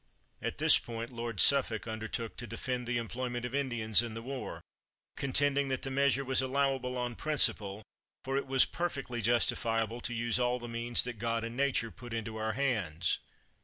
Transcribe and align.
[At 0.41 0.57
this 0.57 0.79
point 0.79 1.11
Lord 1.13 1.39
Suffolk 1.39 1.87
undertook 1.87 2.35
to 2.37 2.47
de 2.47 2.57
fend 2.57 2.87
the 2.87 2.97
employment 2.97 3.45
of 3.45 3.53
Indians 3.53 4.01
in 4.01 4.15
the 4.15 4.23
war, 4.23 4.61
con 5.15 5.31
tending 5.31 5.67
that 5.69 5.83
the 5.83 5.91
measure 5.91 6.25
was 6.25 6.41
allowable 6.41 6.97
on 6.97 7.15
prin 7.15 7.37
ciple, 7.37 7.83
for 8.23 8.35
"it 8.35 8.47
was 8.47 8.65
perfectly 8.65 9.21
justifiable 9.21 10.01
to 10.01 10.15
use 10.15 10.39
all 10.39 10.57
the 10.57 10.67
means 10.67 11.03
that 11.03 11.19
God 11.19 11.43
and 11.43 11.55
nature 11.55 11.91
put 11.91 12.13
into 12.15 12.37
our 12.37 12.53
hands!" 12.53 13.19